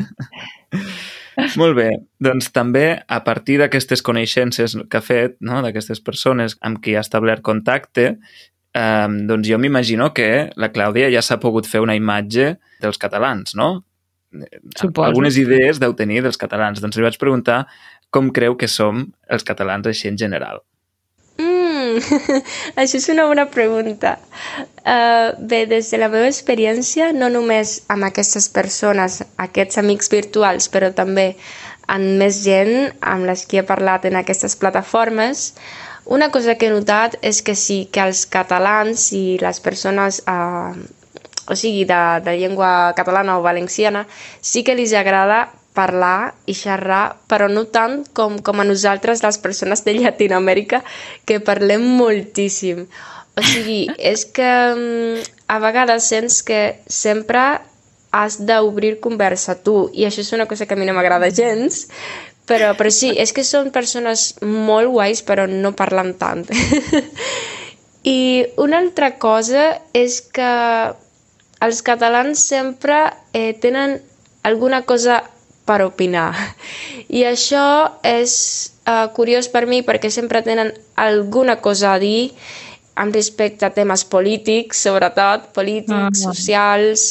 [1.61, 1.91] Molt bé.
[2.17, 5.61] Doncs també, a partir d'aquestes coneixences que ha fet, no?
[5.61, 8.15] d'aquestes persones amb qui ha establert contacte,
[8.73, 13.53] eh, doncs jo m'imagino que la Clàudia ja s'ha pogut fer una imatge dels catalans,
[13.59, 13.71] no?
[14.77, 15.07] Suposo.
[15.07, 16.83] Algunes idees deu tenir dels catalans.
[16.85, 17.63] Doncs li vaig preguntar
[18.13, 20.61] com creu que som els catalans així en general.
[21.89, 22.43] Mm,
[22.81, 24.19] això és una bona pregunta.
[24.85, 30.69] Uh, bé, des de la meva experiència, no només amb aquestes persones, aquests amics virtuals,
[30.73, 31.33] però també
[31.89, 35.53] amb més gent amb les que he parlat en aquestes plataformes,
[36.09, 40.73] una cosa que he notat és que sí, que els catalans i les persones, uh,
[41.49, 44.07] o sigui, de, de llengua catalana o valenciana,
[44.41, 45.49] sí que els agrada
[45.79, 50.83] parlar i xerrar, però no tant com, com a nosaltres, les persones de Llatinoamèrica,
[51.25, 52.89] que parlem moltíssim.
[53.39, 57.45] O sigui, és que mm, a vegades sents que sempre
[58.11, 61.87] has d'obrir conversa tu, i això és una cosa que a mi no m'agrada gens,
[62.49, 66.47] però, però sí, és que són persones molt guais, però no parlen tant.
[68.09, 70.49] I una altra cosa és que
[71.61, 73.03] els catalans sempre
[73.37, 73.99] eh, tenen
[74.49, 75.21] alguna cosa
[75.69, 76.33] per opinar.
[77.13, 77.67] I això
[78.07, 78.33] és
[78.89, 82.33] uh, curiós per mi perquè sempre tenen alguna cosa a dir
[82.99, 87.05] amb respecte a temes polítics, sobretot polítics, ah, socials,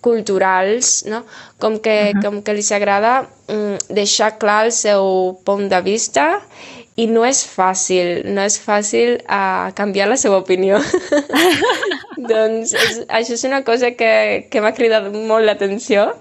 [0.00, 1.24] culturals, no?
[1.60, 2.22] Com que, uh -huh.
[2.24, 6.40] com que els agrada um, deixar clar el seu punt de vista
[6.96, 10.80] i no és fàcil, no és fàcil uh, canviar la seva opinió.
[12.32, 16.14] doncs és, això és una cosa que, que m'ha cridat molt l'atenció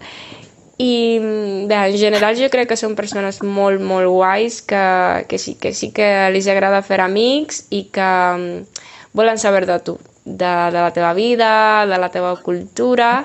[0.77, 1.19] i
[1.67, 4.81] bé, en general jo crec que són persones molt, molt guais que,
[5.29, 8.83] que, sí, que sí que els agrada fer amics i que mm,
[9.15, 13.23] volen saber de tu, de, de la teva vida, de la teva cultura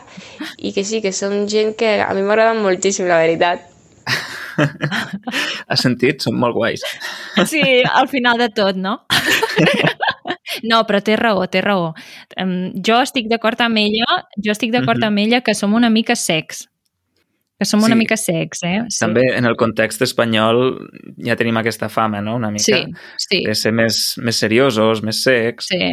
[0.58, 3.66] i que sí, que són gent que a mi m'agraden moltíssim, la veritat.
[5.70, 6.22] Has sentit?
[6.22, 6.84] Són molt guais.
[7.48, 9.00] Sí, al final de tot, no?
[10.66, 11.92] No, però té raó, té raó.
[12.34, 15.12] Um, jo estic d'acord amb ella, jo estic d'acord uh -huh.
[15.14, 16.69] amb ella que som una mica secs
[17.61, 17.99] que som una sí.
[18.01, 18.79] mica secs, eh?
[18.88, 19.03] Sí.
[19.03, 20.62] També en el context espanyol
[21.20, 22.64] ja tenim aquesta fama, no?, una mica.
[22.64, 22.79] Sí,
[23.20, 23.42] sí.
[23.44, 25.68] De ser més, més seriosos, més secs.
[25.68, 25.90] Sí,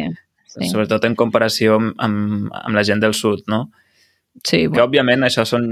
[0.48, 0.70] sí.
[0.70, 3.66] Sobretot en comparació amb, amb, la gent del sud, no?
[4.40, 5.68] Sí, que, òbviament, això són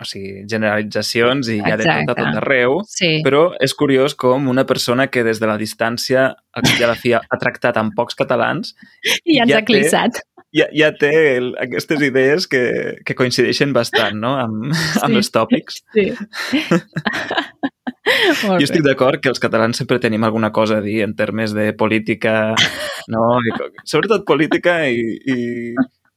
[0.00, 3.18] o sigui, generalitzacions i hi ha de tot a tot arreu, sí.
[3.22, 7.38] però és curiós com una persona que des de la distància a la fi ha
[7.38, 8.72] tractat amb pocs catalans
[9.04, 10.22] i ja ens ja ha clissat.
[10.56, 12.62] Ja, ja té el, aquestes idees que,
[13.06, 14.34] que coincideixen bastant no?
[14.40, 14.98] amb, sí.
[15.06, 15.82] amb els tòpics.
[15.94, 16.08] Sí.
[18.48, 21.70] jo estic d'acord que els catalans sempre tenim alguna cosa a dir en termes de
[21.78, 22.56] política,
[23.14, 23.24] no?
[23.46, 23.54] I,
[23.86, 25.38] sobretot política i, i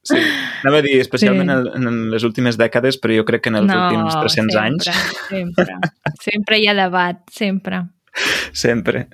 [0.04, 0.18] Sí,
[0.60, 1.70] anava a dir, especialment sí.
[1.78, 4.60] en, en les últimes dècades, però jo crec que en els no, últims 300 sempre,
[4.60, 5.14] anys...
[5.30, 5.78] sempre,
[6.20, 7.86] sempre hi ha debat, sempre.
[8.64, 9.06] Sempre.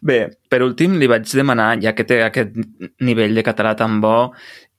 [0.00, 2.56] Bé, per últim li vaig demanar, ja que té aquest
[3.04, 4.32] nivell de català tan bo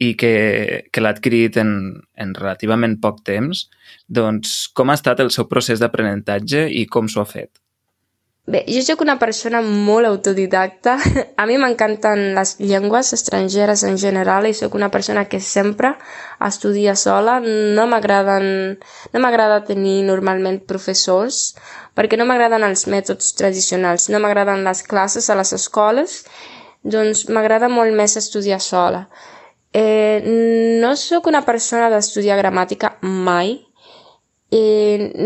[0.04, 0.34] i que,
[0.94, 1.72] que l'ha adquirit en,
[2.18, 3.68] en relativament poc temps,
[4.08, 7.52] doncs com ha estat el seu procés d'aprenentatge i com s'ho ha fet?
[8.48, 10.94] Bé, jo sóc una persona molt autodidacta.
[11.42, 15.92] A mi m'encanten les llengües estrangeres en general i sóc una persona que sempre
[16.48, 17.42] estudia sola.
[17.44, 18.48] No m'agraden,
[19.12, 21.58] no m'agrada tenir normalment professors
[21.98, 26.20] perquè no m'agraden els mètodes tradicionals, no m'agraden les classes a les escoles,
[26.86, 29.08] doncs m'agrada molt més estudiar sola.
[29.74, 30.22] Eh,
[30.82, 33.58] no sóc una persona d'estudiar gramàtica mai,
[34.54, 34.64] i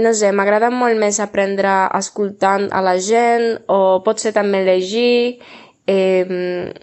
[0.01, 5.41] no sé, m'agrada molt més aprendre escoltant a la gent o potser també llegir,
[5.85, 6.25] eh,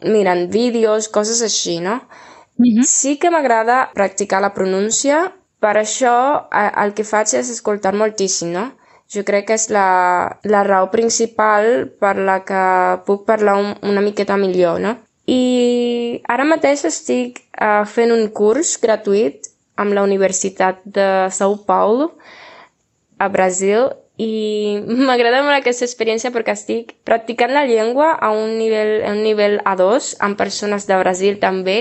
[0.04, 2.02] mirant vídeos, coses així, no?
[2.58, 2.78] Uh mhm.
[2.78, 2.84] -huh.
[2.84, 8.77] Sí que m'agrada practicar la pronúncia, per això el que faig és escoltar moltíssim, no?
[9.08, 9.88] Jo crec que és la,
[10.44, 12.64] la raó principal per la que
[13.06, 14.96] puc parlar un, una miqueta millor, no?
[15.28, 19.48] I ara mateix estic uh, fent un curs gratuït
[19.80, 22.12] amb la Universitat de São Paulo,
[23.18, 28.98] a Brasil, i m'agrada molt aquesta experiència perquè estic practicant la llengua a un nivell,
[29.06, 31.78] a un nivell A2 amb persones de Brasil també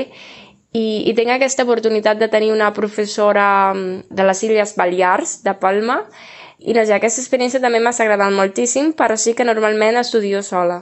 [0.72, 5.56] i, i tinc aquesta oportunitat de tenir una professora mm, de les Illes Balears, de
[5.58, 6.04] Palma,
[6.60, 10.82] i no sé, aquesta experiència també m'ha agradat moltíssim, però sí que normalment estudio sola.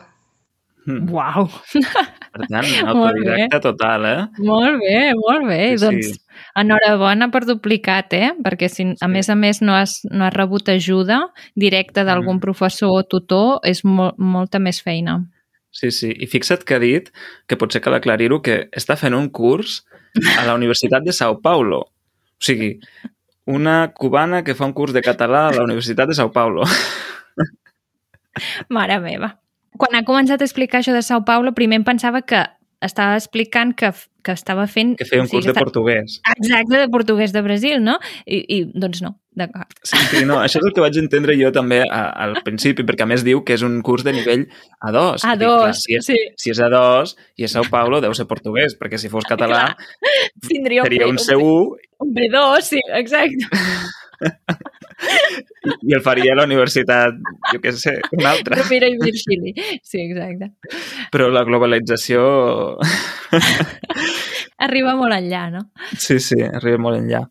[0.85, 1.09] Mm.
[1.09, 1.47] Uau!
[1.73, 4.19] Per tant, autodidacta total, eh?
[4.45, 5.59] Molt bé, molt bé.
[5.73, 6.41] Sí, doncs, sí.
[6.61, 8.33] enhorabona per duplicat, eh?
[8.45, 9.11] Perquè si, a sí.
[9.11, 11.23] més a més, no has, no has rebut ajuda
[11.57, 12.43] directa d'algun mm.
[12.45, 15.23] professor o tutor, és mo molta més feina.
[15.75, 16.13] Sí, sí.
[16.13, 17.09] I fixa't que ha dit,
[17.49, 19.81] que potser cal aclarir-ho, que està fent un curs
[20.37, 21.81] a la Universitat de Sao Paulo.
[22.35, 22.75] O sigui,
[23.45, 26.65] una cubana que fa un curs de català a la Universitat de Sao Paulo.
[28.69, 29.35] Mare meva
[29.77, 32.43] quan ha començat a explicar això de Sao Paulo, primer em pensava que
[32.85, 33.89] estava explicant que,
[34.25, 34.95] que estava fent...
[34.99, 36.19] Que feia un o sigui, curs de està- portuguès.
[36.37, 37.97] Exacte, de portuguès de Brasil, no?
[38.25, 39.73] I, i doncs no, d'acord.
[39.83, 43.05] Sí, sí, no, això és el que vaig entendre jo també a, al principi, perquè
[43.05, 44.45] a més diu que és un curs de nivell
[44.85, 45.25] A2.
[45.27, 46.17] A Dic, clar, si, és, sí.
[46.41, 49.67] si és A2 i és Sao Paulo, deu ser portuguès, perquè si fos català
[50.47, 53.45] Tindria seria un B- C1 Un B2, sí, exacte.
[55.81, 57.15] i el faria a la universitat,
[57.51, 58.59] jo què sé, una altra.
[58.61, 59.53] Rovira i Virgili.
[59.83, 60.51] Sí, exacte.
[61.11, 62.21] Però la globalització...
[64.65, 65.65] Arriba molt enllà, no?
[65.99, 67.25] Sí, sí, arriba molt enllà.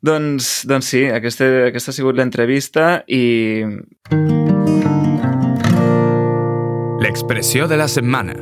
[0.00, 3.20] Doncs, doncs sí, aquesta, aquesta ha sigut l'entrevista i
[7.00, 8.34] L'expressió de la setmana.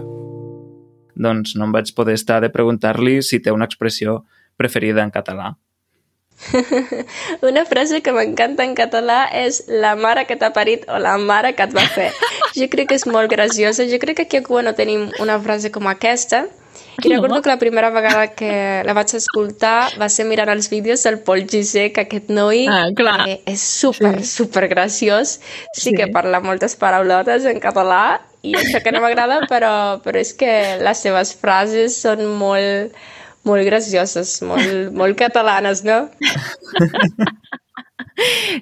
[1.19, 4.21] doncs no em vaig poder estar de preguntar-li si té una expressió
[4.57, 5.57] preferida en català.
[7.42, 11.55] Una frase que m'encanta en català és la mare que t'ha parit o la mare
[11.59, 12.11] que et va fer.
[12.57, 13.87] Jo crec que és molt graciosa.
[13.90, 16.46] Jo crec que aquí a Cuba no tenim una frase com aquesta.
[17.03, 17.14] I No?
[17.14, 21.20] recordo que la primera vegada que la vaig escoltar va ser mirant els vídeos del
[21.20, 23.29] Pol que aquest noi Ah, clar.
[23.29, 24.27] eh, és super, Sí.
[24.27, 25.38] super graciós.
[25.74, 25.94] Sí, Sí.
[25.94, 30.79] que parla moltes paraulotes en català i això que no m'agrada, però, però és que
[30.83, 32.92] les seves frases són molt,
[33.49, 36.05] molt gracioses, molt, molt catalanes, no?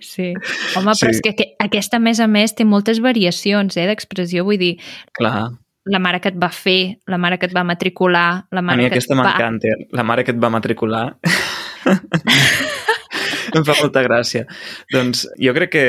[0.05, 0.35] Sí.
[0.77, 1.15] Home, però Sí.
[1.15, 4.45] és que aqu- aquesta, a més a més, té moltes variacions eh, d'expressió.
[4.45, 4.75] Vull dir,
[5.17, 5.47] Clar,
[5.89, 8.83] la mare que et va fer, la mare que et va matricular, la a mare
[8.83, 9.25] mi que aquesta et va...
[9.31, 9.69] m'encanta.
[9.97, 11.07] La mare que et va matricular
[13.57, 14.45] em fa molta gràcia.
[14.93, 15.87] Doncs jo crec que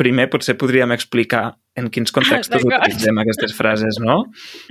[0.00, 4.26] primer potser podríem explicar en quins contextos utilitzem aquestes frases, no?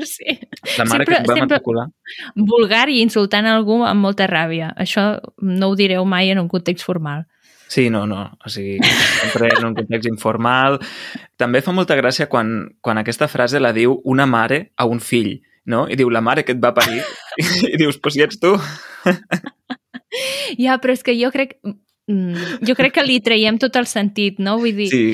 [0.05, 0.35] Sí.
[0.77, 1.85] La mare Sempre- que et va matricular.
[2.35, 4.73] Vulgar i insultant algú amb molta ràbia.
[4.77, 7.25] Això no ho direu mai en un context formal.
[7.71, 8.25] Sí, no, no.
[8.45, 8.77] O sigui,
[9.21, 10.77] sempre en un context informal.
[11.39, 15.37] També fa molta gràcia quan, quan aquesta frase la diu una mare a un fill,
[15.65, 15.85] no?
[15.89, 16.99] I diu, la mare que et va parir.
[17.71, 18.57] I dius, pues si ets tu.
[20.59, 21.57] Ja, però és que jo crec...
[22.11, 24.57] mm, Jo crec que li traiem tot el sentit, no?
[24.59, 25.05] Vull dir, Sí,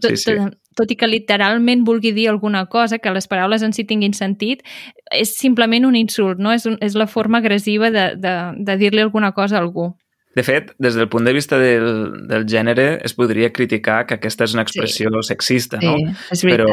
[0.00, 0.36] tot, sí, sí.
[0.38, 4.16] Tot, tot i que literalment vulgui dir alguna cosa, que les paraules en si tinguin
[4.16, 4.64] sentit,
[5.12, 6.52] és simplement un insult, no?
[6.56, 9.92] És, un, és la forma agressiva de, de, de dir-li alguna cosa a algú.
[10.30, 14.46] De fet, des del punt de vista del, del gènere, es podria criticar que aquesta
[14.46, 15.22] és una expressió sí.
[15.26, 15.96] sexista, no?
[16.30, 16.68] és Però,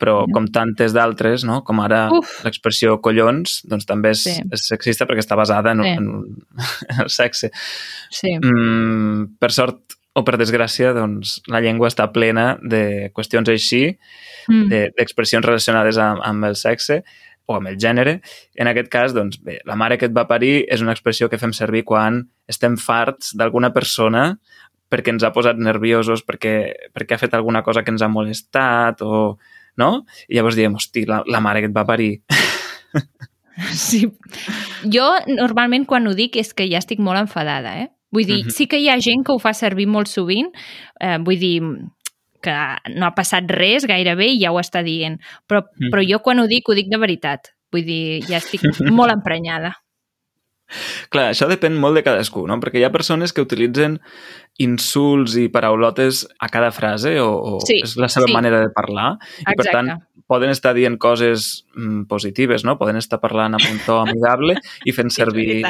[0.00, 1.60] però com tantes d'altres, no?
[1.62, 2.08] com ara
[2.42, 4.34] l'expressió collons, doncs també és, Sí.
[4.50, 5.94] és sexista perquè està basada en, Sí.
[6.00, 6.10] en,
[6.88, 7.52] en el sexe.
[8.10, 8.34] Sí.
[8.42, 13.98] Mm, per sort o per desgràcia, doncs, la llengua està plena de qüestions així,
[14.48, 14.68] Mm.
[14.70, 17.02] de- d'expressions relacionades amb, amb el sexe
[17.46, 18.20] o amb el gènere.
[18.54, 21.38] En aquest cas, doncs, bé, la mare que et va parir és una expressió que
[21.38, 24.38] fem servir quan estem farts d'alguna persona
[24.88, 29.02] perquè ens ha posat nerviosos, perquè, perquè ha fet alguna cosa que ens ha molestat
[29.02, 29.36] o...
[29.76, 30.06] No?
[30.30, 32.22] I llavors diem, hosti, la, la mare que et va parir.
[33.72, 34.02] Sí.
[34.92, 37.86] Jo, normalment, quan ho dic, és que ja estic molt enfadada, eh?
[38.16, 38.50] Vull dir, Mhm.
[38.56, 40.48] sí que hi ha gent que ho fa servir molt sovint,
[41.00, 41.60] eh, vull dir
[42.40, 42.54] que
[42.94, 45.90] no ha passat res gairebé i ja ho està dient, però, Mhm.
[45.92, 47.52] però jo quan ho dic, ho dic de veritat.
[47.72, 49.74] Vull dir, ja estic molt emprenyada.
[51.14, 52.56] Clar, això depèn molt de cadascú, no?
[52.62, 54.00] Perquè hi ha persones que utilitzen
[54.58, 58.34] insults i paraulotes a cada frase o, o Sí, és la seva sí.
[58.34, 60.24] manera de parlar i per tant Exacte.
[60.26, 62.78] poden estar dient coses mm, positives, no?
[62.80, 65.60] Poden estar parlant amb un to amigable i fent servir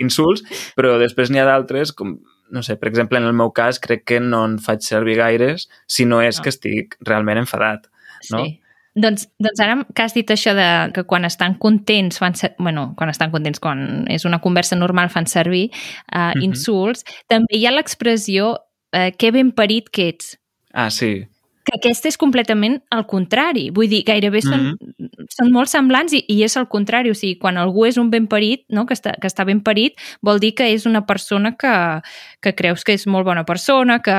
[0.00, 0.44] insults,
[0.78, 2.16] però després n'hi ha d'altres, com,
[2.50, 5.68] no sé, per exemple, en el meu cas, crec que no en faig servir gaires
[5.86, 6.44] si no és No.
[6.46, 7.90] que estic realment enfadat.
[8.30, 8.44] No?
[8.44, 8.60] Sí.
[8.98, 12.88] Doncs, doncs ara que has dit això de que quan estan contents fan ser, bueno,
[12.98, 15.68] quan estan contents, quan és una conversa normal fan servir
[16.10, 20.34] uh, insults, també hi ha l'expressió uh, que ben parit que ets.
[20.74, 21.28] Ah, sí.
[21.66, 23.66] Que aquesta és completament el contrari.
[23.74, 24.70] Vull dir, gairebé són,
[25.28, 27.12] són molt semblants i, i és el contrari.
[27.12, 28.86] O sigui, quan algú és un ben parit, no?
[28.88, 31.74] que, està, que està ben parit, vol dir que és una persona que,
[32.40, 34.18] que creus que és molt bona persona, que,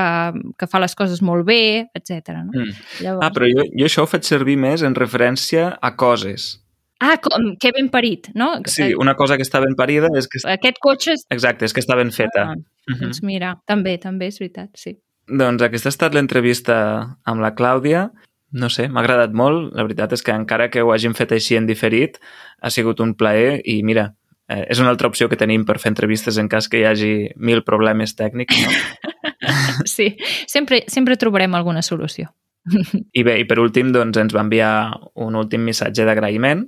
[0.57, 2.37] que fa les coses molt bé, etc.
[2.43, 2.51] No?
[2.53, 2.81] Mm.
[3.01, 3.25] Llavors...
[3.25, 6.53] Ah, però jo, jo això ho faig servir més en referència a coses.
[7.01, 8.51] Ah, com, que ben parit, no?
[8.69, 10.43] Sí, una cosa que està ben parida és que...
[10.45, 11.15] Aquest cotxe...
[11.17, 11.23] És...
[11.33, 12.51] Exacte, és que està ben feta.
[12.53, 12.59] Ah,
[12.99, 14.99] doncs mira, també, també és veritat, sí.
[15.31, 16.77] Doncs aquesta ha estat l'entrevista
[17.23, 18.09] amb la Clàudia.
[18.51, 19.71] No sé, m'ha agradat molt.
[19.77, 22.19] La veritat és que encara que ho hàgim fet així en diferit,
[22.59, 24.09] ha sigut un plaer i mira,
[24.51, 27.13] eh, és una altra opció que tenim per fer entrevistes en cas que hi hagi
[27.37, 28.75] mil problemes tècnics, no?
[29.87, 30.11] Sí,
[30.47, 32.29] sempre, sempre trobarem alguna solució.
[33.19, 34.73] I bé, i per últim, doncs ens va enviar
[35.15, 36.67] un últim missatge d'agraïment.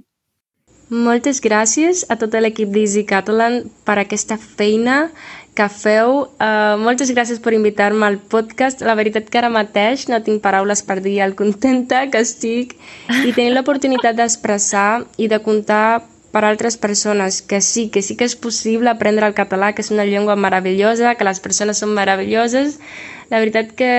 [0.94, 5.08] Moltes gràcies a tot l'equip d'Easy Catalan per aquesta feina
[5.54, 6.24] que feu.
[6.42, 8.82] Uh, moltes gràcies per invitar-me al podcast.
[8.86, 12.74] La veritat que ara mateix no tinc paraules per dir el contenta que estic
[13.22, 18.26] i tenir l'oportunitat d'expressar i de contar per altres persones que sí, que sí que
[18.26, 22.80] és possible aprendre el català, que és una llengua meravellosa, que les persones són meravelloses.
[23.30, 23.94] La veritat que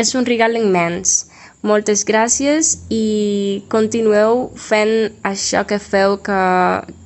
[0.00, 1.26] és un regal immens.
[1.60, 6.40] Moltes gràcies i continueu fent això que feu que,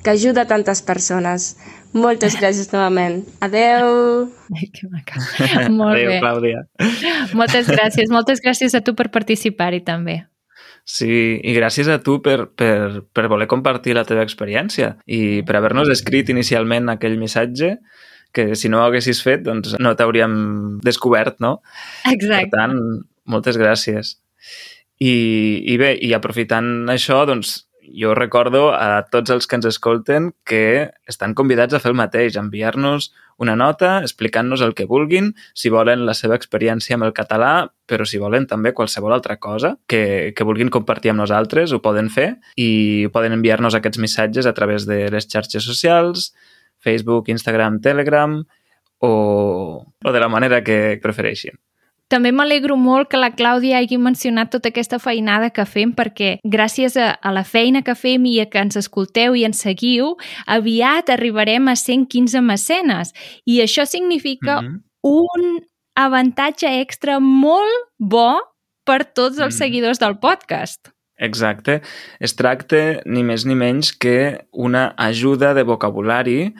[0.05, 1.57] que ajuda tantes persones.
[1.95, 3.21] Moltes gràcies novament.
[3.45, 4.27] Adeu!
[4.51, 5.21] Ai, que maca.
[5.71, 6.17] Molt Adéu, bé.
[6.19, 6.63] Clàudia.
[7.39, 8.11] Moltes gràcies.
[8.11, 10.19] Moltes gràcies a tu per participar-hi també.
[10.85, 11.07] Sí,
[11.39, 15.89] i gràcies a tu per, per, per voler compartir la teva experiència i per haver-nos
[15.89, 17.77] escrit inicialment aquell missatge
[18.35, 20.35] que si no ho haguessis fet, doncs no t'hauríem
[20.83, 21.61] descobert, no?
[22.11, 22.51] Exacte.
[22.51, 22.75] Per tant,
[23.31, 24.17] moltes gràcies.
[24.99, 25.15] I,
[25.63, 27.61] i bé, i aprofitant això, doncs
[27.93, 32.37] jo recordo a tots els que ens escolten que estan convidats a fer el mateix,
[32.39, 37.67] enviar-nos una nota explicant-nos el que vulguin, si volen la seva experiència amb el català,
[37.85, 42.09] però si volen també qualsevol altra cosa que, que vulguin compartir amb nosaltres, ho poden
[42.09, 46.31] fer i poden enviar-nos aquests missatges a través de les xarxes socials,
[46.79, 48.39] Facebook, Instagram, Telegram
[48.99, 49.13] o,
[49.83, 51.59] o de la manera que prefereixin.
[52.07, 56.93] També m'alegro molt que la Clàudia hagi mencionat tota aquesta feinada que fem perquè gràcies
[57.01, 60.11] a, a la feina que fem i a que ens escolteu i ens seguiu,
[60.45, 63.13] aviat arribarem a 115 mecenes
[63.45, 64.83] i això significa Mhm.
[65.01, 65.63] un
[65.97, 68.37] avantatge extra molt bo
[68.85, 69.57] per tots els Mhm.
[69.57, 70.91] seguidors del podcast.
[71.17, 71.81] Exacte.
[72.19, 76.53] Es tracta ni més ni menys que una ajuda de vocabulari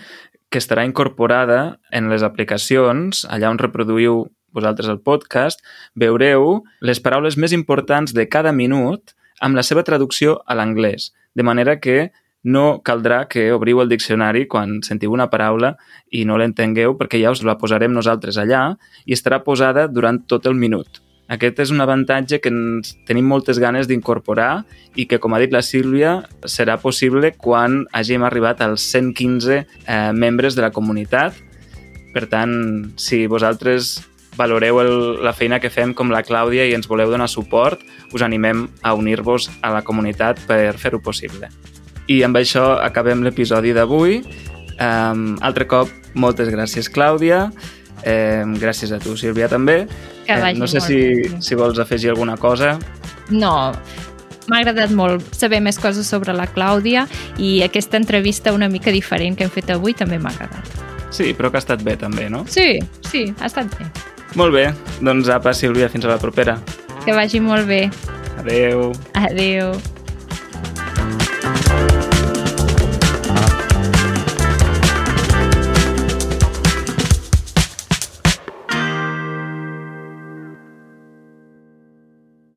[0.49, 5.61] que estarà incorporada en les aplicacions, allà on reproduïu vosaltres el podcast,
[5.93, 11.43] veureu les paraules més importants de cada minut amb la seva traducció a l'anglès, de
[11.43, 12.11] manera que
[12.45, 15.73] no caldrà que obriu el diccionari quan sentiu una paraula
[16.13, 18.67] i no l'entengueu perquè ja us la posarem nosaltres allà
[19.05, 21.01] i estarà posada durant tot el minut.
[21.25, 24.61] Aquest és un avantatge que ens tenim moltes ganes d'incorporar
[24.93, 30.11] i que, com ha dit la Sílvia, serà possible quan hàgim arribat als 115 eh,
[30.13, 31.33] membres de la comunitat.
[32.13, 32.53] Per tant,
[33.01, 33.97] si vosaltres
[34.37, 37.79] valoreu el, la feina que fem com la Clàudia i ens voleu donar suport,
[38.13, 41.49] us animem a unir-vos a la comunitat per fer-ho possible.
[42.07, 44.19] I amb això acabem l'episodi d'avui.
[44.75, 47.47] Um, altre cop, moltes gràcies, Clàudia.
[48.05, 49.85] Um, gràcies a tu, Sílvia, també.
[50.25, 51.41] Que Eh, vagi no sé si, bé.
[51.41, 52.77] si vols afegir alguna cosa.
[53.29, 53.71] No,
[54.47, 57.07] m'ha agradat molt saber més coses sobre la Clàudia
[57.41, 60.67] i aquesta entrevista una mica diferent que hem fet avui també m'ha agradat.
[61.09, 62.43] Sí, però que ha estat bé també, no?
[62.47, 62.77] Sí,
[63.09, 63.85] sí, ha estat bé.
[64.35, 64.65] Molt bé,
[64.99, 66.57] doncs apa, Sílvia, fins a la propera.
[67.05, 67.85] Que vagi molt bé.
[68.41, 68.89] Adeu.
[69.15, 69.71] Adeu.